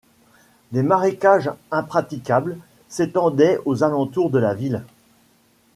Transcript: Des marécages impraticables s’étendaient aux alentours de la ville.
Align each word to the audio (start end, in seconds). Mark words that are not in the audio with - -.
Des 0.71 0.81
marécages 0.81 1.51
impraticables 1.69 2.57
s’étendaient 2.89 3.59
aux 3.65 3.83
alentours 3.83 4.31
de 4.31 4.39
la 4.39 4.55
ville. 4.55 4.83